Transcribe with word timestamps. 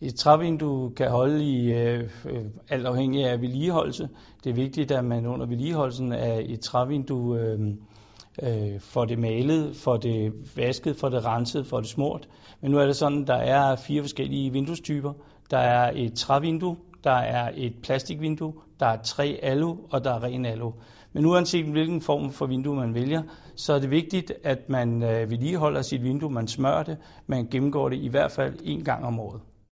Et 0.00 0.14
trævindue 0.14 0.90
kan 0.90 1.10
holde 1.10 1.44
i 1.44 1.72
øh, 1.72 2.10
alt 2.68 2.86
afhængig 2.86 3.26
af 3.26 3.40
vedligeholdelse. 3.40 4.08
Det 4.44 4.50
er 4.50 4.54
vigtigt, 4.54 4.90
at 4.90 5.04
man 5.04 5.26
under 5.26 5.46
vedligeholdelsen 5.46 6.12
af 6.12 6.46
et 6.48 6.60
trævindue 6.60 7.40
øh, 7.40 7.58
øh, 8.42 8.80
får 8.80 9.04
det 9.04 9.18
malet, 9.18 9.76
får 9.76 9.96
det 9.96 10.32
vasket, 10.56 10.96
får 10.96 11.08
det 11.08 11.24
renset, 11.24 11.66
får 11.66 11.80
det 11.80 11.88
smurt. 11.88 12.28
Men 12.60 12.70
nu 12.70 12.78
er 12.78 12.86
det 12.86 12.96
sådan, 12.96 13.22
at 13.22 13.26
der 13.26 13.34
er 13.34 13.76
fire 13.76 14.02
forskellige 14.02 14.52
vinduestyper. 14.52 15.12
Der 15.50 15.58
er 15.58 15.92
et 15.94 16.14
trævindue, 16.14 16.76
der 17.04 17.16
er 17.16 17.50
et 17.54 17.72
plastikvindue, 17.82 18.54
der 18.80 18.86
er 18.86 19.02
tre 19.02 19.38
alu, 19.42 19.76
og 19.90 20.04
der 20.04 20.14
er 20.14 20.22
ren 20.22 20.46
alu. 20.46 20.72
Men 21.12 21.26
uanset 21.26 21.66
hvilken 21.66 22.00
form 22.00 22.30
for 22.30 22.46
vindue 22.46 22.76
man 22.76 22.94
vælger, 22.94 23.22
så 23.56 23.72
er 23.72 23.78
det 23.78 23.90
vigtigt, 23.90 24.32
at 24.44 24.68
man 24.68 25.02
øh, 25.02 25.30
vedligeholder 25.30 25.82
sit 25.82 26.02
vindue, 26.02 26.30
man 26.30 26.48
smører 26.48 26.82
det, 26.82 26.96
man 27.26 27.48
gennemgår 27.50 27.88
det 27.88 27.96
i 27.96 28.08
hvert 28.08 28.30
fald 28.30 28.54
en 28.64 28.84
gang 28.84 29.04
om 29.04 29.20
året. 29.20 29.40